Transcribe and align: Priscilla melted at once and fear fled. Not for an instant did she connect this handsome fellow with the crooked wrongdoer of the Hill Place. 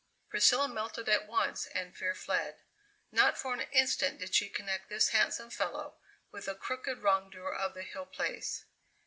Priscilla 0.29 0.67
melted 0.67 1.07
at 1.07 1.27
once 1.27 1.67
and 1.67 1.95
fear 1.95 2.15
fled. 2.15 2.57
Not 3.11 3.37
for 3.37 3.53
an 3.53 3.61
instant 3.71 4.17
did 4.17 4.33
she 4.33 4.49
connect 4.49 4.89
this 4.89 5.09
handsome 5.09 5.51
fellow 5.51 5.97
with 6.31 6.45
the 6.47 6.55
crooked 6.55 7.03
wrongdoer 7.03 7.53
of 7.53 7.75
the 7.75 7.83
Hill 7.83 8.07
Place. 8.07 8.65